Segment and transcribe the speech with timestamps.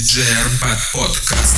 [0.00, 1.56] диджей Арбат подкаст.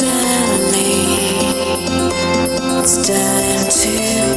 [0.00, 0.92] suddenly
[2.80, 4.29] it's time to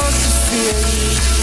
[0.00, 0.80] supposed to feel.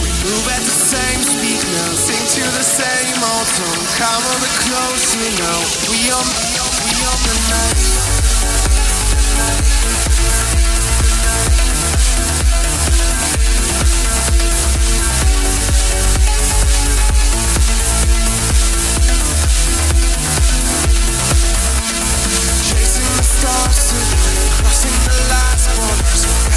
[0.01, 3.81] We move at the same speed now, sing to the same old song.
[3.97, 5.59] Come a bit closer you now,
[5.89, 6.25] we on,
[6.85, 7.77] we on the night.
[22.67, 23.93] Chasing the stars,
[24.57, 26.56] Crossing the last borders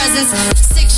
[0.00, 0.66] presents.
[0.74, 0.89] Six